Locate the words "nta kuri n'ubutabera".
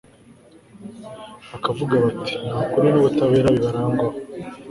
2.47-3.47